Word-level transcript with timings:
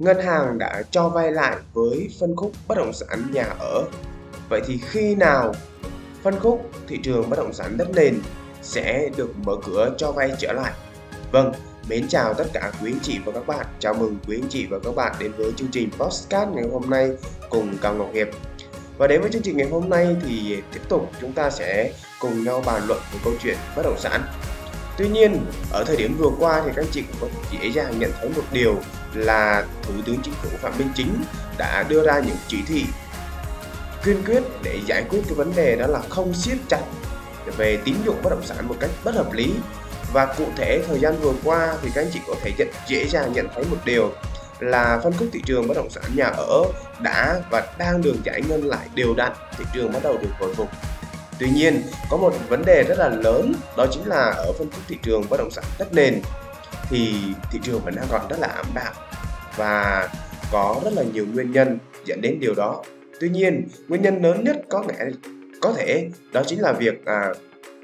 ngân 0.00 0.20
hàng 0.20 0.58
đã 0.58 0.82
cho 0.90 1.08
vay 1.08 1.32
lại 1.32 1.56
với 1.74 2.08
phân 2.20 2.36
khúc 2.36 2.52
bất 2.68 2.78
động 2.78 2.92
sản 2.92 3.26
nhà 3.32 3.46
ở. 3.58 3.84
Vậy 4.48 4.60
thì 4.66 4.80
khi 4.90 5.14
nào 5.14 5.54
phân 6.22 6.40
khúc 6.40 6.70
thị 6.88 6.98
trường 7.02 7.30
bất 7.30 7.38
động 7.38 7.52
sản 7.52 7.76
đất 7.76 7.90
nền 7.94 8.20
sẽ 8.62 9.08
được 9.16 9.30
mở 9.44 9.56
cửa 9.66 9.94
cho 9.98 10.12
vay 10.12 10.32
trở 10.38 10.52
lại? 10.52 10.72
Vâng, 11.32 11.52
mến 11.88 12.08
chào 12.08 12.34
tất 12.34 12.44
cả 12.52 12.72
quý 12.82 12.92
anh 12.92 13.00
chị 13.02 13.18
và 13.24 13.32
các 13.32 13.46
bạn. 13.46 13.66
Chào 13.78 13.94
mừng 13.94 14.16
quý 14.28 14.38
anh 14.42 14.48
chị 14.48 14.66
và 14.66 14.78
các 14.84 14.94
bạn 14.94 15.14
đến 15.18 15.32
với 15.36 15.52
chương 15.56 15.70
trình 15.72 15.90
Postcard 15.98 16.52
ngày 16.52 16.64
hôm 16.72 16.90
nay 16.90 17.10
cùng 17.50 17.76
Cao 17.82 17.94
Ngọc 17.94 18.10
Hiệp. 18.14 18.28
Và 18.98 19.06
đến 19.06 19.20
với 19.20 19.30
chương 19.30 19.42
trình 19.42 19.56
ngày 19.56 19.68
hôm 19.70 19.88
nay 19.88 20.16
thì 20.26 20.62
tiếp 20.72 20.80
tục 20.88 21.10
chúng 21.20 21.32
ta 21.32 21.50
sẽ 21.50 21.92
cùng 22.20 22.44
nhau 22.44 22.62
bàn 22.66 22.82
luận 22.86 23.00
về 23.12 23.18
câu 23.24 23.32
chuyện 23.42 23.56
bất 23.76 23.82
động 23.82 23.98
sản. 23.98 24.22
Tuy 25.00 25.08
nhiên, 25.08 25.46
ở 25.70 25.84
thời 25.84 25.96
điểm 25.96 26.16
vừa 26.18 26.30
qua 26.38 26.62
thì 26.64 26.70
các 26.76 26.82
anh 26.82 26.90
chị 26.92 27.02
cũng 27.02 27.16
có 27.20 27.38
dễ 27.52 27.70
dàng 27.70 27.98
nhận 27.98 28.10
thấy 28.20 28.28
một 28.28 28.42
điều 28.52 28.76
là 29.14 29.64
Thủ 29.82 29.92
tướng 30.06 30.16
Chính 30.22 30.34
phủ 30.34 30.48
Phạm 30.62 30.78
Minh 30.78 30.88
Chính 30.94 31.24
đã 31.58 31.84
đưa 31.88 32.06
ra 32.06 32.18
những 32.18 32.36
chỉ 32.48 32.58
thị 32.66 32.84
kiên 34.04 34.22
quyết 34.26 34.42
để 34.62 34.78
giải 34.86 35.04
quyết 35.10 35.20
cái 35.24 35.34
vấn 35.34 35.52
đề 35.56 35.76
đó 35.76 35.86
là 35.86 36.00
không 36.08 36.34
siết 36.34 36.58
chặt 36.68 36.80
về 37.56 37.78
tín 37.84 37.94
dụng 38.04 38.16
bất 38.22 38.30
động 38.30 38.46
sản 38.46 38.68
một 38.68 38.74
cách 38.80 38.90
bất 39.04 39.14
hợp 39.14 39.32
lý. 39.32 39.52
Và 40.12 40.34
cụ 40.38 40.44
thể 40.56 40.82
thời 40.88 40.98
gian 40.98 41.20
vừa 41.20 41.32
qua 41.44 41.74
thì 41.82 41.90
các 41.94 42.00
anh 42.00 42.10
chị 42.12 42.20
có 42.26 42.34
thể 42.42 42.52
nhận, 42.58 42.68
dễ 42.88 43.08
dàng 43.08 43.32
nhận 43.32 43.46
thấy 43.54 43.64
một 43.70 43.78
điều 43.84 44.12
là 44.60 45.00
phân 45.04 45.12
khúc 45.18 45.28
thị 45.32 45.42
trường 45.46 45.68
bất 45.68 45.76
động 45.76 45.90
sản 45.90 46.04
nhà 46.16 46.26
ở 46.26 46.64
đã 47.02 47.40
và 47.50 47.66
đang 47.78 48.02
được 48.02 48.16
giải 48.24 48.42
ngân 48.48 48.64
lại 48.64 48.88
đều 48.94 49.14
đặn 49.14 49.32
thị 49.58 49.64
trường 49.74 49.92
bắt 49.92 50.02
đầu 50.02 50.18
được 50.22 50.30
hồi 50.40 50.54
phục 50.54 50.68
tuy 51.40 51.50
nhiên 51.50 51.82
có 52.10 52.16
một 52.16 52.34
vấn 52.48 52.64
đề 52.64 52.84
rất 52.88 52.98
là 52.98 53.08
lớn 53.08 53.52
đó 53.76 53.86
chính 53.92 54.06
là 54.06 54.30
ở 54.36 54.52
phân 54.58 54.70
khúc 54.70 54.80
thị 54.88 54.96
trường 55.02 55.22
bất 55.30 55.36
động 55.36 55.50
sản 55.50 55.64
đất 55.78 55.94
nền 55.94 56.20
thì 56.90 57.14
thị 57.50 57.58
trường 57.62 57.80
vẫn 57.84 57.94
đang 57.96 58.06
còn 58.10 58.28
rất 58.28 58.36
là 58.40 58.46
ảm 58.46 58.66
đạm 58.74 58.92
và 59.56 60.08
có 60.52 60.80
rất 60.84 60.92
là 60.92 61.02
nhiều 61.02 61.26
nguyên 61.32 61.52
nhân 61.52 61.78
dẫn 62.04 62.20
đến 62.20 62.40
điều 62.40 62.54
đó. 62.54 62.84
Tuy 63.20 63.28
nhiên 63.28 63.68
nguyên 63.88 64.02
nhân 64.02 64.22
lớn 64.22 64.44
nhất 64.44 64.56
có 64.68 64.84
lẽ 64.88 65.10
có 65.60 65.72
thể 65.72 66.08
đó 66.32 66.42
chính 66.46 66.60
là 66.60 66.72
việc 66.72 67.04
à, 67.04 67.34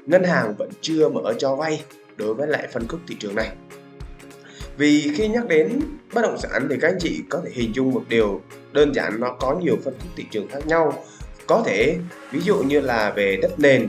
ngân 0.05 0.23
hàng 0.23 0.55
vẫn 0.57 0.69
chưa 0.81 1.09
mở 1.09 1.33
cho 1.37 1.55
vay 1.55 1.83
đối 2.17 2.33
với 2.33 2.47
lại 2.47 2.67
phân 2.73 2.87
khúc 2.87 2.99
thị 3.07 3.15
trường 3.19 3.35
này. 3.35 3.51
Vì 4.77 5.11
khi 5.15 5.27
nhắc 5.27 5.47
đến 5.47 5.79
bất 6.13 6.21
động 6.21 6.37
sản 6.37 6.67
thì 6.69 6.75
các 6.81 6.87
anh 6.87 6.97
chị 6.99 7.21
có 7.29 7.41
thể 7.45 7.51
hình 7.53 7.75
dung 7.75 7.91
một 7.91 8.03
điều 8.09 8.41
đơn 8.73 8.93
giản 8.95 9.19
nó 9.19 9.35
có 9.39 9.55
nhiều 9.55 9.77
phân 9.83 9.93
khúc 9.99 10.09
thị 10.15 10.25
trường 10.31 10.47
khác 10.47 10.67
nhau 10.67 11.03
có 11.47 11.63
thể 11.65 11.97
ví 12.31 12.39
dụ 12.41 12.57
như 12.57 12.79
là 12.79 13.13
về 13.15 13.37
đất 13.41 13.59
nền 13.59 13.87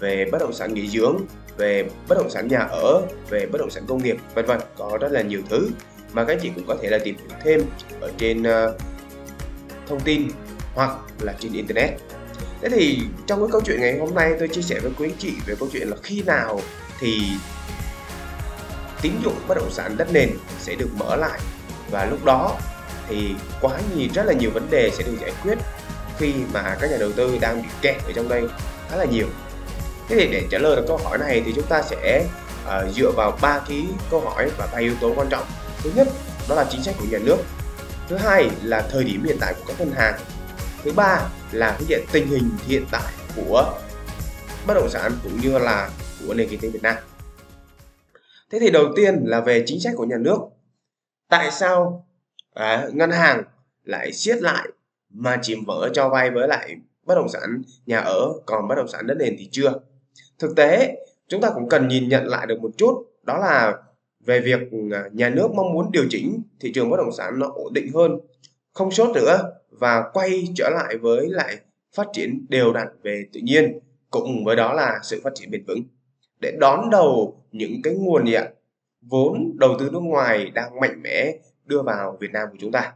về 0.00 0.28
bất 0.32 0.38
động 0.40 0.52
sản 0.52 0.74
nghỉ 0.74 0.88
dưỡng 0.88 1.16
về 1.56 1.88
bất 2.08 2.18
động 2.18 2.30
sản 2.30 2.48
nhà 2.48 2.58
ở 2.58 3.02
về 3.30 3.46
bất 3.46 3.58
động 3.58 3.70
sản 3.70 3.84
công 3.88 4.02
nghiệp 4.02 4.16
vân 4.34 4.46
vân 4.46 4.60
có 4.78 4.98
rất 5.00 5.12
là 5.12 5.22
nhiều 5.22 5.40
thứ 5.48 5.68
mà 6.12 6.24
các 6.24 6.38
chị 6.42 6.50
cũng 6.54 6.64
có 6.66 6.76
thể 6.82 6.90
là 6.90 6.98
tìm 6.98 7.16
hiểu 7.16 7.38
thêm 7.44 7.62
ở 8.00 8.12
trên 8.18 8.42
uh, 8.42 8.80
thông 9.86 10.00
tin 10.00 10.28
hoặc 10.74 10.90
là 11.20 11.34
trên 11.40 11.52
internet. 11.52 11.90
Thế 12.60 12.68
thì 12.68 12.98
trong 13.26 13.40
cái 13.40 13.48
câu 13.52 13.60
chuyện 13.60 13.80
ngày 13.80 13.98
hôm 13.98 14.14
nay 14.14 14.34
tôi 14.38 14.48
chia 14.48 14.62
sẻ 14.62 14.80
với 14.80 14.92
quý 14.98 15.08
anh 15.08 15.16
chị 15.18 15.32
về 15.46 15.54
câu 15.58 15.68
chuyện 15.72 15.88
là 15.88 15.96
khi 16.02 16.22
nào 16.22 16.60
thì 17.00 17.22
tín 19.02 19.12
dụng 19.24 19.34
bất 19.48 19.54
động 19.54 19.70
sản 19.70 19.96
đất 19.96 20.12
nền 20.12 20.30
sẽ 20.60 20.74
được 20.74 20.88
mở 20.98 21.16
lại 21.16 21.40
và 21.90 22.06
lúc 22.06 22.24
đó 22.24 22.58
thì 23.08 23.34
quá 23.60 23.80
nhiều 23.96 24.08
rất 24.14 24.26
là 24.26 24.32
nhiều 24.32 24.50
vấn 24.50 24.70
đề 24.70 24.90
sẽ 24.92 25.04
được 25.04 25.16
giải 25.20 25.32
quyết 25.42 25.58
khi 26.18 26.34
mà 26.52 26.76
các 26.80 26.90
nhà 26.90 26.96
đầu 27.00 27.12
tư 27.12 27.38
đang 27.40 27.62
bị 27.62 27.68
kẹt 27.82 27.96
ở 28.04 28.12
trong 28.14 28.28
đây 28.28 28.42
khá 28.88 28.96
là 28.96 29.04
nhiều. 29.04 29.26
Thế 30.08 30.16
thì 30.16 30.28
để 30.32 30.42
trả 30.50 30.58
lời 30.58 30.76
được 30.76 30.84
câu 30.88 30.96
hỏi 30.96 31.18
này 31.18 31.42
thì 31.46 31.52
chúng 31.56 31.66
ta 31.66 31.82
sẽ 31.82 32.26
uh, 32.64 32.94
dựa 32.94 33.10
vào 33.16 33.38
ba 33.42 33.60
cái 33.68 33.86
câu 34.10 34.20
hỏi 34.20 34.50
và 34.58 34.68
ba 34.72 34.78
yếu 34.78 34.94
tố 35.00 35.12
quan 35.16 35.28
trọng. 35.30 35.44
Thứ 35.82 35.90
nhất 35.94 36.08
đó 36.48 36.54
là 36.54 36.66
chính 36.70 36.82
sách 36.82 36.94
của 36.98 37.06
nhà 37.10 37.18
nước. 37.18 37.36
Thứ 38.08 38.16
hai 38.16 38.50
là 38.62 38.88
thời 38.90 39.04
điểm 39.04 39.24
hiện 39.24 39.36
tại 39.40 39.54
của 39.54 39.64
các 39.68 39.74
ngân 39.78 39.92
hàng. 39.96 40.18
Thứ 40.84 40.92
ba 40.92 41.20
là 41.52 41.78
cái 41.88 42.00
tình 42.12 42.26
hình 42.26 42.50
hiện 42.66 42.84
tại 42.90 43.12
của 43.36 43.78
bất 44.66 44.74
động 44.74 44.88
sản 44.90 45.12
cũng 45.22 45.40
như 45.40 45.58
là 45.58 45.90
của 46.26 46.34
nền 46.34 46.48
kinh 46.48 46.60
tế 46.60 46.68
Việt 46.68 46.82
Nam. 46.82 46.96
Thế 48.50 48.58
thì 48.58 48.70
đầu 48.70 48.84
tiên 48.96 49.22
là 49.24 49.40
về 49.40 49.62
chính 49.66 49.80
sách 49.80 49.92
của 49.96 50.04
nhà 50.04 50.16
nước. 50.20 50.38
Tại 51.28 51.50
sao 51.50 52.06
à, 52.54 52.86
ngân 52.92 53.10
hàng 53.10 53.42
lại 53.84 54.12
siết 54.12 54.42
lại 54.42 54.68
mà 55.16 55.38
chỉ 55.42 55.56
mở 55.66 55.88
cho 55.92 56.08
vay 56.08 56.30
với 56.30 56.48
lại 56.48 56.76
bất 57.06 57.14
động 57.14 57.28
sản 57.28 57.62
nhà 57.86 57.98
ở, 57.98 58.32
còn 58.46 58.68
bất 58.68 58.74
động 58.74 58.88
sản 58.88 59.06
đất 59.06 59.14
nền 59.18 59.36
thì 59.38 59.48
chưa. 59.52 59.72
Thực 60.38 60.56
tế, 60.56 60.96
chúng 61.28 61.40
ta 61.40 61.50
cũng 61.54 61.68
cần 61.68 61.88
nhìn 61.88 62.08
nhận 62.08 62.26
lại 62.26 62.46
được 62.46 62.60
một 62.60 62.70
chút, 62.76 63.06
đó 63.22 63.38
là 63.38 63.72
về 64.20 64.40
việc 64.40 64.60
à, 64.92 65.04
nhà 65.12 65.28
nước 65.28 65.48
mong 65.54 65.72
muốn 65.72 65.92
điều 65.92 66.04
chỉnh 66.10 66.42
thị 66.60 66.72
trường 66.72 66.90
bất 66.90 66.96
động 66.96 67.12
sản 67.12 67.38
nó 67.38 67.46
ổn 67.54 67.72
định 67.74 67.92
hơn, 67.94 68.18
không 68.72 68.90
sốt 68.90 69.16
nữa 69.16 69.38
và 69.70 70.10
quay 70.12 70.48
trở 70.54 70.70
lại 70.70 70.96
với 70.96 71.28
lại 71.28 71.56
phát 71.96 72.06
triển 72.12 72.46
đều 72.48 72.72
đặn 72.72 72.88
về 73.02 73.24
tự 73.32 73.40
nhiên 73.40 73.78
cùng 74.10 74.44
với 74.44 74.56
đó 74.56 74.72
là 74.72 74.98
sự 75.02 75.20
phát 75.24 75.34
triển 75.34 75.50
bền 75.50 75.64
vững. 75.64 75.82
Để 76.40 76.56
đón 76.60 76.90
đầu 76.90 77.42
những 77.52 77.82
cái 77.82 77.94
nguồn 77.94 78.34
ạ? 78.34 78.48
Vốn 79.00 79.56
đầu 79.58 79.76
tư 79.78 79.90
nước 79.92 80.02
ngoài 80.02 80.50
đang 80.54 80.80
mạnh 80.80 81.02
mẽ 81.02 81.32
đưa 81.64 81.82
vào 81.82 82.16
Việt 82.20 82.30
Nam 82.32 82.48
của 82.50 82.56
chúng 82.60 82.72
ta. 82.72 82.92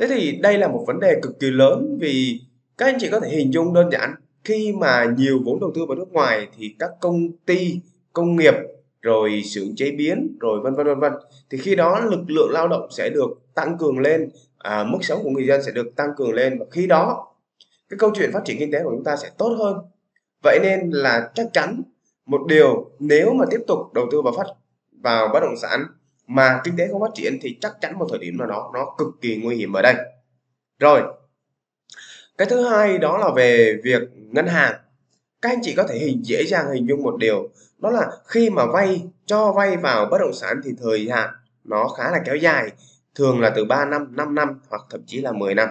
Thế 0.00 0.06
thì 0.06 0.32
đây 0.42 0.58
là 0.58 0.68
một 0.68 0.84
vấn 0.86 1.00
đề 1.00 1.20
cực 1.22 1.40
kỳ 1.40 1.50
lớn 1.50 1.98
vì 2.00 2.40
các 2.78 2.86
anh 2.86 2.96
chị 3.00 3.08
có 3.10 3.20
thể 3.20 3.28
hình 3.28 3.52
dung 3.52 3.74
đơn 3.74 3.90
giản 3.92 4.14
khi 4.44 4.72
mà 4.72 5.14
nhiều 5.16 5.40
vốn 5.44 5.60
đầu 5.60 5.72
tư 5.74 5.86
vào 5.86 5.96
nước 5.96 6.12
ngoài 6.12 6.48
thì 6.58 6.74
các 6.78 6.90
công 7.00 7.28
ty 7.46 7.80
công 8.12 8.36
nghiệp 8.36 8.54
rồi 9.02 9.42
xưởng 9.44 9.76
chế 9.76 9.90
biến 9.90 10.36
rồi 10.40 10.60
vân 10.60 10.74
vân 10.74 10.86
vân 10.86 11.00
vân 11.00 11.12
thì 11.50 11.58
khi 11.58 11.74
đó 11.76 12.00
lực 12.00 12.20
lượng 12.26 12.50
lao 12.50 12.68
động 12.68 12.88
sẽ 12.90 13.10
được 13.10 13.30
tăng 13.54 13.78
cường 13.78 13.98
lên 13.98 14.30
à, 14.58 14.84
mức 14.84 14.98
sống 15.02 15.20
của 15.22 15.30
người 15.30 15.46
dân 15.46 15.62
sẽ 15.62 15.72
được 15.72 15.96
tăng 15.96 16.10
cường 16.16 16.32
lên 16.32 16.58
và 16.58 16.66
khi 16.70 16.86
đó 16.86 17.26
cái 17.88 17.98
câu 17.98 18.10
chuyện 18.14 18.32
phát 18.32 18.42
triển 18.44 18.58
kinh 18.58 18.72
tế 18.72 18.82
của 18.84 18.90
chúng 18.90 19.04
ta 19.04 19.16
sẽ 19.16 19.30
tốt 19.38 19.56
hơn. 19.58 19.76
Vậy 20.42 20.58
nên 20.62 20.90
là 20.90 21.30
chắc 21.34 21.46
chắn 21.52 21.82
một 22.26 22.40
điều 22.48 22.90
nếu 22.98 23.32
mà 23.32 23.44
tiếp 23.50 23.60
tục 23.66 23.78
đầu 23.94 24.06
tư 24.12 24.22
vào 24.22 24.32
phát 24.36 24.46
vào 25.02 25.28
bất 25.32 25.40
động 25.40 25.56
sản 25.62 25.86
mà 26.30 26.60
kinh 26.64 26.76
tế 26.76 26.88
không 26.92 27.00
phát 27.00 27.14
triển 27.14 27.38
thì 27.42 27.58
chắc 27.60 27.72
chắn 27.80 27.98
một 27.98 28.06
thời 28.10 28.18
điểm 28.18 28.36
nào 28.38 28.46
đó 28.46 28.70
nó 28.74 28.94
cực 28.98 29.08
kỳ 29.20 29.36
nguy 29.36 29.56
hiểm 29.56 29.72
ở 29.72 29.82
đây. 29.82 29.94
Rồi, 30.78 31.02
cái 32.38 32.48
thứ 32.50 32.68
hai 32.68 32.98
đó 32.98 33.18
là 33.18 33.30
về 33.36 33.80
việc 33.84 34.02
ngân 34.14 34.46
hàng. 34.46 34.74
Các 35.42 35.48
anh 35.48 35.58
chị 35.62 35.74
có 35.74 35.82
thể 35.82 35.98
hình, 35.98 36.20
dễ 36.24 36.44
dàng 36.46 36.66
hình 36.72 36.88
dung 36.88 37.02
một 37.02 37.16
điều, 37.18 37.48
đó 37.78 37.90
là 37.90 38.10
khi 38.24 38.50
mà 38.50 38.66
vay, 38.66 39.02
cho 39.26 39.52
vay 39.52 39.76
vào 39.76 40.06
bất 40.10 40.18
động 40.20 40.32
sản 40.32 40.60
thì 40.64 40.70
thời 40.82 41.08
hạn 41.10 41.30
nó 41.64 41.88
khá 41.88 42.10
là 42.10 42.20
kéo 42.24 42.36
dài, 42.36 42.70
thường 43.14 43.40
là 43.40 43.52
từ 43.56 43.64
3 43.64 43.84
năm 43.84 44.16
5 44.16 44.34
năm 44.34 44.60
hoặc 44.68 44.82
thậm 44.90 45.00
chí 45.06 45.20
là 45.20 45.32
10 45.32 45.54
năm. 45.54 45.68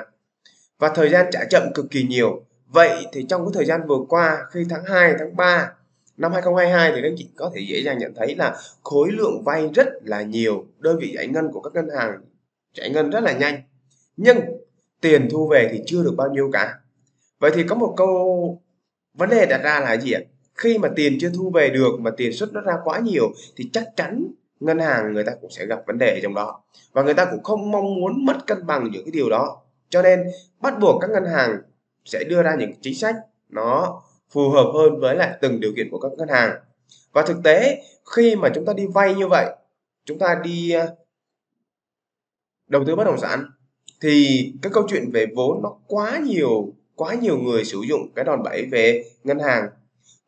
Và 0.79 0.89
thời 0.95 1.09
gian 1.09 1.25
trả 1.31 1.39
chậm 1.49 1.63
cực 1.73 1.85
kỳ 1.91 2.03
nhiều. 2.03 2.43
Vậy 2.67 3.05
thì 3.13 3.25
trong 3.29 3.45
cái 3.45 3.51
thời 3.53 3.65
gian 3.65 3.87
vừa 3.87 3.99
qua, 4.09 4.37
khi 4.51 4.65
tháng 4.69 4.83
2 4.83 5.13
tháng 5.19 5.35
3 5.35 5.71
năm 6.19 6.31
2022 6.31 6.91
thì 6.91 7.01
các 7.01 7.07
anh 7.07 7.15
chị 7.17 7.29
có 7.35 7.51
thể 7.55 7.61
dễ 7.69 7.81
dàng 7.81 7.97
nhận 7.97 8.13
thấy 8.15 8.35
là 8.35 8.55
khối 8.83 9.11
lượng 9.11 9.43
vay 9.43 9.69
rất 9.75 9.87
là 10.03 10.21
nhiều, 10.21 10.65
đơn 10.79 10.97
vị 10.99 11.11
giải 11.15 11.27
ngân 11.27 11.51
của 11.51 11.61
các 11.61 11.73
ngân 11.73 11.97
hàng 11.97 12.21
giải 12.73 12.89
ngân 12.89 13.09
rất 13.09 13.23
là 13.23 13.31
nhanh. 13.31 13.61
Nhưng 14.17 14.39
tiền 15.01 15.27
thu 15.31 15.47
về 15.47 15.69
thì 15.71 15.83
chưa 15.85 16.03
được 16.03 16.13
bao 16.17 16.27
nhiêu 16.31 16.49
cả. 16.53 16.73
Vậy 17.39 17.51
thì 17.53 17.63
có 17.63 17.75
một 17.75 17.93
câu 17.97 18.61
vấn 19.13 19.29
đề 19.29 19.45
đặt 19.45 19.61
ra 19.63 19.79
là 19.79 19.97
gì 19.97 20.11
ạ? 20.11 20.21
Khi 20.55 20.77
mà 20.77 20.89
tiền 20.95 21.17
chưa 21.21 21.29
thu 21.29 21.51
về 21.53 21.69
được, 21.69 21.99
mà 21.99 22.11
tiền 22.17 22.33
xuất 22.33 22.53
nó 22.53 22.61
ra 22.61 22.73
quá 22.83 22.99
nhiều, 22.99 23.31
thì 23.55 23.69
chắc 23.73 23.83
chắn 23.95 24.27
ngân 24.59 24.79
hàng 24.79 25.13
người 25.13 25.23
ta 25.23 25.31
cũng 25.41 25.51
sẽ 25.51 25.65
gặp 25.65 25.79
vấn 25.87 25.97
đề 25.97 26.19
trong 26.23 26.33
đó. 26.33 26.61
Và 26.91 27.03
người 27.03 27.13
ta 27.13 27.25
cũng 27.25 27.43
không 27.43 27.71
mong 27.71 27.95
muốn 27.95 28.25
mất 28.25 28.47
cân 28.47 28.65
bằng 28.65 28.89
những 28.91 29.05
cái 29.05 29.11
điều 29.11 29.29
đó. 29.29 29.61
Cho 29.89 30.01
nên 30.01 30.23
bắt 30.61 30.79
buộc 30.79 31.01
các 31.01 31.09
ngân 31.09 31.25
hàng 31.25 31.57
sẽ 32.05 32.23
đưa 32.23 32.43
ra 32.43 32.55
những 32.55 32.71
chính 32.81 32.95
sách 32.95 33.15
nó 33.49 34.01
phù 34.29 34.49
hợp 34.49 34.71
hơn 34.73 34.99
với 34.99 35.15
lại 35.15 35.37
từng 35.41 35.59
điều 35.59 35.71
kiện 35.75 35.89
của 35.91 35.99
các 35.99 36.11
ngân 36.17 36.29
hàng 36.29 36.55
và 37.11 37.21
thực 37.21 37.37
tế 37.43 37.83
khi 38.15 38.35
mà 38.35 38.49
chúng 38.55 38.65
ta 38.65 38.73
đi 38.73 38.87
vay 38.87 39.15
như 39.15 39.27
vậy 39.27 39.45
chúng 40.05 40.19
ta 40.19 40.41
đi 40.43 40.71
ờ, 40.71 40.95
đầu 42.67 42.83
tư 42.87 42.95
bất 42.95 43.03
động 43.03 43.19
sản 43.19 43.45
thì 44.01 44.53
cái 44.61 44.71
câu 44.73 44.87
chuyện 44.89 45.11
về 45.11 45.25
vốn 45.35 45.61
nó 45.63 45.75
quá 45.87 46.19
nhiều 46.25 46.73
quá 46.95 47.13
nhiều 47.13 47.37
người 47.37 47.65
sử 47.65 47.81
dụng 47.89 48.11
cái 48.15 48.25
đòn 48.25 48.43
bẩy 48.43 48.65
về 48.71 49.03
ngân 49.23 49.39
hàng 49.39 49.69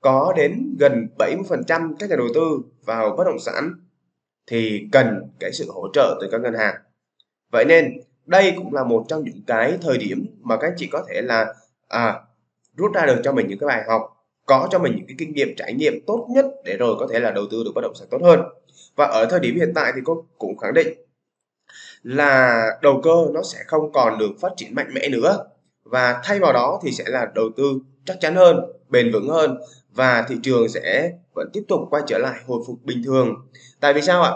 có 0.01 0.33
đến 0.37 0.75
gần 0.79 1.07
70% 1.17 1.95
các 1.99 2.09
nhà 2.09 2.15
đầu 2.15 2.27
tư 2.33 2.41
vào 2.85 3.15
bất 3.17 3.23
động 3.23 3.39
sản 3.39 3.73
thì 4.47 4.87
cần 4.91 5.31
cái 5.39 5.51
sự 5.53 5.71
hỗ 5.71 5.87
trợ 5.93 6.17
từ 6.21 6.27
các 6.31 6.41
ngân 6.41 6.53
hàng. 6.53 6.75
Vậy 7.51 7.65
nên 7.65 7.99
đây 8.25 8.53
cũng 8.55 8.73
là 8.73 8.83
một 8.83 9.05
trong 9.07 9.23
những 9.23 9.41
cái 9.47 9.77
thời 9.81 9.97
điểm 9.97 10.25
mà 10.41 10.57
các 10.57 10.67
anh 10.67 10.73
chị 10.77 10.87
có 10.91 11.05
thể 11.09 11.21
là 11.21 11.53
à, 11.87 12.19
rút 12.77 12.93
ra 12.93 13.05
được 13.05 13.21
cho 13.23 13.31
mình 13.31 13.47
những 13.47 13.59
cái 13.59 13.67
bài 13.67 13.83
học, 13.87 14.01
có 14.45 14.67
cho 14.71 14.79
mình 14.79 14.93
những 14.95 15.07
cái 15.07 15.15
kinh 15.19 15.33
nghiệm, 15.33 15.55
trải 15.57 15.73
nghiệm 15.73 15.93
tốt 16.07 16.27
nhất 16.29 16.45
để 16.65 16.77
rồi 16.77 16.95
có 16.99 17.07
thể 17.11 17.19
là 17.19 17.31
đầu 17.31 17.45
tư 17.51 17.63
được 17.63 17.71
bất 17.75 17.81
động 17.81 17.95
sản 17.95 18.07
tốt 18.11 18.21
hơn. 18.23 18.39
Và 18.95 19.05
ở 19.05 19.25
thời 19.25 19.39
điểm 19.39 19.55
hiện 19.55 19.71
tại 19.75 19.91
thì 19.95 20.01
cô 20.03 20.25
cũng 20.37 20.57
khẳng 20.57 20.73
định 20.73 20.87
là 22.03 22.65
đầu 22.81 23.01
cơ 23.03 23.27
nó 23.33 23.41
sẽ 23.43 23.59
không 23.67 23.91
còn 23.91 24.17
được 24.17 24.31
phát 24.41 24.49
triển 24.57 24.75
mạnh 24.75 24.93
mẽ 24.93 25.09
nữa. 25.09 25.45
Và 25.83 26.21
thay 26.23 26.39
vào 26.39 26.53
đó 26.53 26.79
thì 26.83 26.91
sẽ 26.91 27.03
là 27.07 27.27
đầu 27.35 27.49
tư 27.57 27.79
chắc 28.05 28.17
chắn 28.19 28.35
hơn, 28.35 28.59
bền 28.89 29.11
vững 29.11 29.29
hơn 29.29 29.57
và 29.91 30.25
thị 30.27 30.35
trường 30.43 30.69
sẽ 30.69 31.11
vẫn 31.33 31.49
tiếp 31.53 31.63
tục 31.67 31.79
quay 31.89 32.03
trở 32.07 32.17
lại 32.17 32.39
hồi 32.45 32.63
phục 32.67 32.75
bình 32.83 33.01
thường. 33.05 33.35
Tại 33.79 33.93
vì 33.93 34.01
sao 34.01 34.21
ạ? 34.23 34.31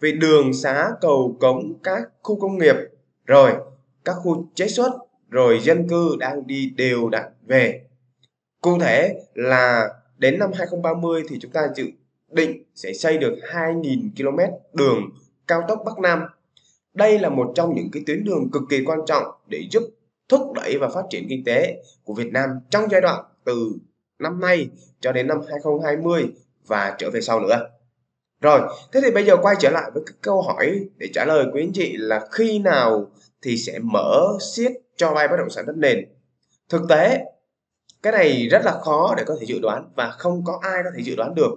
Vì 0.00 0.12
đường 0.12 0.52
xá, 0.52 0.90
cầu 1.00 1.36
cống, 1.40 1.74
các 1.82 2.02
khu 2.22 2.40
công 2.40 2.58
nghiệp, 2.58 2.76
rồi 3.26 3.52
các 4.04 4.12
khu 4.12 4.46
chế 4.54 4.68
xuất 4.68 4.90
rồi 5.28 5.60
dân 5.62 5.88
cư 5.88 6.16
đang 6.18 6.46
đi 6.46 6.72
đều 6.76 7.08
đặn 7.08 7.24
về 7.46 7.84
cụ 8.60 8.78
thể 8.80 9.14
là 9.34 9.88
đến 10.18 10.38
năm 10.38 10.50
2030 10.54 11.22
thì 11.28 11.38
chúng 11.40 11.50
ta 11.50 11.68
dự 11.76 11.84
định 12.30 12.62
sẽ 12.74 12.92
xây 12.92 13.18
được 13.18 13.34
2.000 13.52 14.08
km 14.16 14.38
đường 14.72 15.10
cao 15.46 15.62
tốc 15.68 15.82
Bắc 15.86 15.98
Nam 15.98 16.22
đây 16.94 17.18
là 17.18 17.28
một 17.28 17.52
trong 17.54 17.74
những 17.74 17.90
cái 17.92 18.02
tuyến 18.06 18.24
đường 18.24 18.50
cực 18.52 18.62
kỳ 18.70 18.84
quan 18.84 18.98
trọng 19.06 19.26
để 19.46 19.68
giúp 19.70 19.82
thúc 20.28 20.52
đẩy 20.54 20.78
và 20.78 20.88
phát 20.88 21.02
triển 21.10 21.26
kinh 21.28 21.44
tế 21.44 21.82
của 22.04 22.14
Việt 22.14 22.32
Nam 22.32 22.50
trong 22.70 22.84
giai 22.90 23.00
đoạn 23.00 23.24
từ 23.44 23.72
năm 24.18 24.40
nay 24.40 24.68
cho 25.00 25.12
đến 25.12 25.26
năm 25.26 25.40
2020 25.50 26.32
và 26.66 26.96
trở 26.98 27.10
về 27.10 27.20
sau 27.20 27.40
nữa. 27.40 27.68
Rồi, 28.40 28.60
thế 28.92 29.00
thì 29.04 29.10
bây 29.10 29.24
giờ 29.24 29.36
quay 29.36 29.56
trở 29.60 29.70
lại 29.70 29.90
với 29.94 30.02
cái 30.06 30.14
câu 30.20 30.42
hỏi 30.42 30.80
để 30.96 31.08
trả 31.14 31.24
lời 31.24 31.46
quý 31.52 31.62
anh 31.62 31.72
chị 31.72 31.96
là 31.96 32.28
khi 32.32 32.58
nào 32.58 33.10
thì 33.44 33.56
sẽ 33.56 33.78
mở 33.78 34.38
siết 34.54 34.72
cho 34.96 35.12
vay 35.14 35.28
bất 35.28 35.36
động 35.36 35.50
sản 35.50 35.66
đất 35.66 35.76
nền. 35.76 36.08
Thực 36.68 36.82
tế, 36.88 37.24
cái 38.02 38.12
này 38.12 38.48
rất 38.50 38.62
là 38.64 38.80
khó 38.84 39.14
để 39.16 39.24
có 39.26 39.36
thể 39.40 39.46
dự 39.46 39.58
đoán 39.62 39.90
và 39.96 40.10
không 40.10 40.44
có 40.44 40.58
ai 40.62 40.82
có 40.84 40.90
thể 40.96 41.02
dự 41.02 41.16
đoán 41.16 41.34
được. 41.34 41.50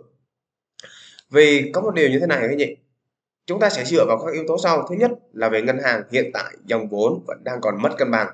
Vì 1.30 1.72
có 1.74 1.82
một 1.82 1.92
điều 1.96 2.10
như 2.10 2.20
thế 2.20 2.28
này 2.28 2.38
các 2.42 2.48
anh 2.48 2.58
chị, 2.58 2.78
chúng 3.46 3.60
ta 3.60 3.70
sẽ 3.70 3.86
dựa 3.86 4.06
vào 4.06 4.18
các 4.26 4.34
yếu 4.34 4.44
tố 4.48 4.58
sau. 4.58 4.88
Thứ 4.90 4.96
nhất 4.96 5.12
là 5.34 5.50
về 5.50 5.62
ngân 5.62 5.78
hàng 5.84 6.04
hiện 6.12 6.32
tại 6.34 6.54
dòng 6.66 6.90
vốn 6.90 7.24
vẫn 7.28 7.44
đang 7.44 7.62
còn 7.62 7.82
mất 7.82 7.90
cân 7.98 8.12
bằng 8.12 8.28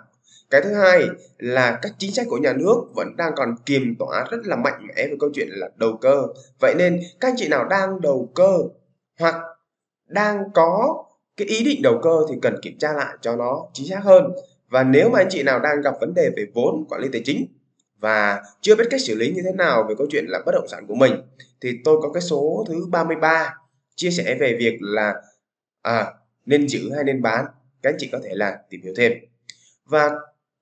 cái 0.54 0.62
thứ 0.62 0.74
hai 0.74 1.08
là 1.38 1.80
các 1.82 1.92
chính 1.98 2.12
sách 2.12 2.28
của 2.30 2.38
nhà 2.38 2.54
nước 2.54 2.84
vẫn 2.96 3.16
đang 3.18 3.32
còn 3.36 3.56
kiềm 3.66 3.96
tỏa 4.00 4.26
rất 4.32 4.38
là 4.44 4.56
mạnh 4.56 4.88
mẽ 4.88 5.08
về 5.08 5.16
câu 5.20 5.30
chuyện 5.34 5.48
là 5.52 5.70
đầu 5.76 5.98
cơ 6.02 6.28
vậy 6.60 6.76
nên 6.78 7.02
các 7.20 7.28
anh 7.28 7.36
chị 7.38 7.48
nào 7.48 7.66
đang 7.66 8.02
đầu 8.02 8.32
cơ 8.36 8.58
hoặc 9.20 9.36
đang 10.08 10.44
có 10.54 11.04
cái 11.38 11.48
ý 11.48 11.64
định 11.64 11.82
đầu 11.82 12.00
cơ 12.04 12.18
thì 12.30 12.36
cần 12.42 12.56
kiểm 12.62 12.78
tra 12.78 12.94
lại 12.94 13.16
cho 13.22 13.36
nó 13.36 13.66
chính 13.74 13.88
xác 13.88 14.00
hơn. 14.04 14.32
Và 14.70 14.84
nếu 14.84 15.10
mà 15.10 15.20
anh 15.20 15.28
chị 15.30 15.44
nào 15.44 15.60
đang 15.60 15.82
gặp 15.82 15.94
vấn 16.02 16.14
đề 16.14 16.30
về 16.38 16.46
vốn 16.54 16.86
quản 16.90 17.02
lý 17.02 17.10
tài 17.12 17.22
chính 17.26 17.46
và 18.04 18.42
chưa 18.62 18.76
biết 18.76 18.84
cách 18.90 19.02
xử 19.02 19.16
lý 19.16 19.32
như 19.32 19.42
thế 19.46 19.52
nào 19.52 19.86
về 19.90 19.96
câu 19.98 20.08
chuyện 20.12 20.26
là 20.28 20.40
bất 20.46 20.52
động 20.52 20.68
sản 20.68 20.88
của 20.88 20.96
mình 20.96 21.14
thì 21.62 21.70
tôi 21.84 22.00
có 22.02 22.12
cái 22.12 22.22
số 22.22 22.66
thứ 22.68 22.86
33 22.92 23.54
chia 23.96 24.12
sẻ 24.12 24.38
về 24.40 24.56
việc 24.60 24.78
là 24.82 25.14
à, 25.82 26.06
nên 26.46 26.68
giữ 26.68 26.92
hay 26.96 27.04
nên 27.04 27.22
bán 27.22 27.46
các 27.82 27.90
anh 27.90 27.96
chị 28.00 28.10
có 28.12 28.20
thể 28.24 28.30
là 28.34 28.58
tìm 28.70 28.82
hiểu 28.82 28.94
thêm. 28.98 29.14
Và 29.86 30.12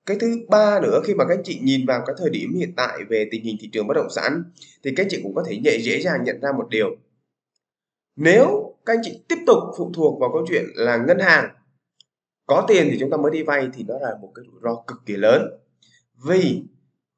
cái 0.06 0.16
thứ 0.20 0.38
ba 0.48 0.80
nữa 0.80 1.00
khi 1.04 1.14
mà 1.14 1.24
các 1.24 1.34
anh 1.34 1.42
chị 1.44 1.58
nhìn 1.62 1.86
vào 1.86 2.02
cái 2.06 2.16
thời 2.18 2.30
điểm 2.30 2.54
hiện 2.54 2.72
tại 2.76 2.98
về 3.08 3.28
tình 3.30 3.44
hình 3.44 3.56
thị 3.60 3.68
trường 3.72 3.86
bất 3.86 3.94
động 3.94 4.10
sản 4.10 4.42
thì 4.84 4.94
các 4.96 5.02
anh 5.02 5.08
chị 5.10 5.20
cũng 5.22 5.34
có 5.34 5.44
thể 5.46 5.60
dễ 5.64 5.78
dễ 5.80 6.00
dàng 6.00 6.24
nhận 6.24 6.40
ra 6.40 6.52
một 6.52 6.68
điều 6.70 6.96
nếu 8.16 8.76
các 8.86 8.92
anh 8.92 9.00
chị 9.02 9.22
tiếp 9.28 9.38
tục 9.46 9.58
phụ 9.78 9.92
thuộc 9.94 10.20
vào 10.20 10.30
câu 10.32 10.44
chuyện 10.48 10.64
là 10.74 10.96
ngân 10.96 11.18
hàng 11.18 11.48
có 12.46 12.64
tiền 12.68 12.88
thì 12.90 12.96
chúng 13.00 13.10
ta 13.10 13.16
mới 13.16 13.30
đi 13.30 13.42
vay 13.42 13.68
thì 13.74 13.82
đó 13.82 13.94
là 14.00 14.10
một 14.20 14.32
cái 14.34 14.44
rủi 14.52 14.60
ro 14.62 14.82
cực 14.86 14.98
kỳ 15.06 15.16
lớn. 15.16 15.42
Vì 16.24 16.62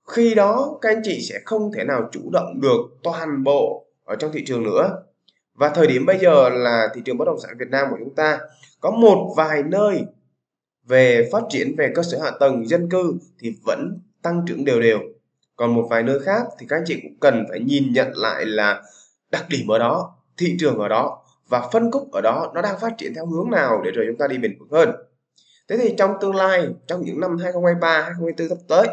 khi 0.08 0.35
đó 0.35 0.79
các 0.82 0.88
anh 0.88 1.02
chị 1.05 1.20
sẽ 1.20 1.41
không 1.44 1.73
thể 1.73 1.85
nào 1.85 2.08
chủ 2.12 2.31
động 2.32 2.61
được 2.61 2.81
toàn 3.02 3.44
bộ 3.44 3.87
ở 4.05 4.17
trong 4.17 4.32
thị 4.32 4.44
trường 4.44 4.62
nữa. 4.62 5.02
Và 5.55 5.69
thời 5.69 5.87
điểm 5.87 6.06
bây 6.06 6.19
giờ 6.19 6.49
là 6.49 6.88
thị 6.94 7.00
trường 7.05 7.19
bất 7.19 7.25
động 7.25 7.41
sản 7.41 7.56
Việt 7.58 7.69
Nam 7.70 7.87
của 7.91 7.96
chúng 7.99 8.14
ta 8.14 8.41
có 8.81 8.91
một 8.91 9.35
vài 9.37 9.62
nơi 9.62 10.05
về 10.85 11.29
phát 11.32 11.43
triển 11.49 11.75
về 11.79 11.93
cơ 11.94 12.02
sở 12.02 12.19
hạ 12.23 12.31
tầng 12.41 12.69
dân 12.69 12.91
cư 12.91 13.14
thì 13.38 13.56
vẫn 13.64 13.99
tăng 14.23 14.44
trưởng 14.46 14.64
đều 14.64 14.81
đều. 14.81 14.99
Còn 15.56 15.75
một 15.75 15.87
vài 15.91 16.02
nơi 16.02 16.20
khác 16.20 16.43
thì 16.58 16.67
các 16.69 16.76
anh 16.76 16.85
chị 16.87 17.00
cũng 17.02 17.19
cần 17.20 17.44
phải 17.49 17.61
nhìn 17.61 17.93
nhận 17.93 18.12
lại 18.14 18.44
là 18.46 18.82
đặc 19.31 19.46
điểm 19.49 19.69
ở 19.69 19.79
đó 19.79 20.17
thị 20.36 20.56
trường 20.60 20.78
ở 20.78 20.88
đó 20.88 21.25
và 21.48 21.69
phân 21.72 21.90
khúc 21.90 22.12
ở 22.12 22.20
đó 22.20 22.52
nó 22.54 22.62
đang 22.62 22.81
phát 22.81 22.94
triển 22.98 23.14
theo 23.14 23.26
hướng 23.26 23.50
nào 23.50 23.82
để 23.84 23.90
rồi 23.90 24.04
chúng 24.08 24.19
ta 24.19 24.26
đi 24.26 24.38
bền 24.38 24.58
vững 24.58 24.70
hơn. 24.70 24.90
Thế 25.69 25.76
thì 25.76 25.94
trong 25.98 26.10
tương 26.20 26.34
lai 26.34 26.66
trong 26.86 27.04
những 27.04 27.20
năm 27.20 27.38
2023 27.38 27.88
2024 27.88 28.48
sắp 28.48 28.64
tới 28.69 28.86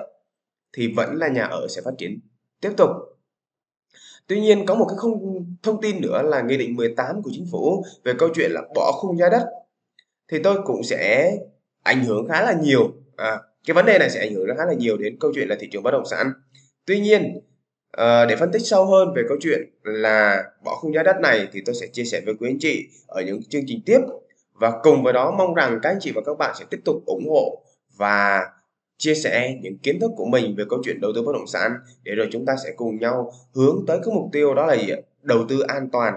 thì 0.73 0.93
vẫn 0.95 1.15
là 1.15 1.27
nhà 1.27 1.43
ở 1.43 1.67
sẽ 1.67 1.81
phát 1.85 1.91
triển 1.97 2.19
tiếp 2.61 2.71
tục. 2.77 2.89
Tuy 4.27 4.41
nhiên 4.41 4.65
có 4.65 4.75
một 4.75 4.85
cái 4.89 4.97
không 4.97 5.45
thông 5.63 5.81
tin 5.81 6.01
nữa 6.01 6.21
là 6.21 6.41
nghị 6.41 6.57
định 6.57 6.75
18 6.75 7.21
của 7.21 7.31
chính 7.33 7.45
phủ 7.51 7.85
về 8.03 8.13
câu 8.17 8.29
chuyện 8.35 8.51
là 8.51 8.61
bỏ 8.75 8.91
khung 8.91 9.17
giá 9.17 9.29
đất 9.29 9.45
thì 10.31 10.37
tôi 10.43 10.61
cũng 10.65 10.83
sẽ 10.83 11.31
ảnh 11.83 12.03
hưởng 12.03 12.27
khá 12.27 12.41
là 12.41 12.53
nhiều. 12.53 12.91
À, 13.17 13.39
cái 13.67 13.73
vấn 13.73 13.85
đề 13.85 13.99
này 13.99 14.09
sẽ 14.09 14.19
ảnh 14.19 14.33
hưởng 14.33 14.47
khá 14.57 14.65
là 14.65 14.73
nhiều 14.73 14.97
đến 14.97 15.17
câu 15.19 15.31
chuyện 15.35 15.47
là 15.47 15.55
thị 15.59 15.69
trường 15.71 15.83
bất 15.83 15.91
động 15.91 16.05
sản. 16.05 16.31
Tuy 16.85 16.99
nhiên 16.99 17.39
à, 17.91 18.25
để 18.25 18.35
phân 18.35 18.51
tích 18.51 18.61
sâu 18.65 18.85
hơn 18.85 19.13
về 19.15 19.23
câu 19.27 19.37
chuyện 19.41 19.69
là 19.83 20.43
bỏ 20.63 20.75
khung 20.75 20.93
giá 20.93 21.03
đất 21.03 21.15
này 21.21 21.47
thì 21.53 21.61
tôi 21.65 21.75
sẽ 21.75 21.87
chia 21.87 22.03
sẻ 22.03 22.21
với 22.25 22.35
quý 22.39 22.49
anh 22.49 22.59
chị 22.59 22.87
ở 23.07 23.21
những 23.21 23.43
chương 23.43 23.63
trình 23.67 23.81
tiếp 23.85 23.99
và 24.53 24.71
cùng 24.83 25.03
với 25.03 25.13
đó 25.13 25.31
mong 25.37 25.53
rằng 25.53 25.79
các 25.81 25.89
anh 25.89 25.97
chị 25.99 26.11
và 26.15 26.21
các 26.25 26.37
bạn 26.37 26.55
sẽ 26.59 26.65
tiếp 26.69 26.79
tục 26.85 26.95
ủng 27.05 27.29
hộ 27.29 27.63
và 27.97 28.41
chia 28.97 29.15
sẻ 29.15 29.57
những 29.61 29.77
kiến 29.77 29.99
thức 29.99 30.11
của 30.15 30.25
mình 30.25 30.55
về 30.57 30.63
câu 30.69 30.79
chuyện 30.83 31.01
đầu 31.01 31.11
tư 31.15 31.21
bất 31.21 31.31
động 31.33 31.47
sản 31.47 31.71
để 32.03 32.15
rồi 32.15 32.27
chúng 32.31 32.45
ta 32.45 32.53
sẽ 32.63 32.69
cùng 32.75 32.99
nhau 32.99 33.33
hướng 33.55 33.83
tới 33.87 33.99
cái 34.05 34.13
mục 34.15 34.29
tiêu 34.31 34.53
đó 34.53 34.65
là 34.65 34.75
gì 34.75 34.93
đầu 35.21 35.45
tư 35.49 35.59
an 35.59 35.89
toàn 35.91 36.13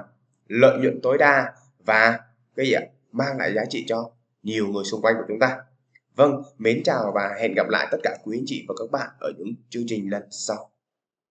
lợi 0.48 0.78
nhuận 0.78 1.00
tối 1.02 1.18
đa 1.18 1.52
và 1.84 2.18
cái 2.56 2.66
gì 2.66 2.72
ạ 2.72 2.82
mang 3.12 3.38
lại 3.38 3.52
giá 3.54 3.62
trị 3.68 3.84
cho 3.88 4.10
nhiều 4.42 4.66
người 4.66 4.84
xung 4.84 5.02
quanh 5.02 5.14
của 5.18 5.24
chúng 5.28 5.38
ta. 5.38 5.58
Vâng, 6.16 6.42
mến 6.58 6.82
chào 6.84 7.12
và 7.14 7.34
hẹn 7.40 7.54
gặp 7.54 7.68
lại 7.68 7.88
tất 7.90 7.98
cả 8.02 8.16
quý 8.24 8.38
anh 8.38 8.44
chị 8.46 8.64
và 8.68 8.74
các 8.78 8.90
bạn 8.90 9.08
ở 9.20 9.32
những 9.38 9.54
chương 9.68 9.84
trình 9.86 10.10
lần 10.10 10.22
sau. 10.30 10.70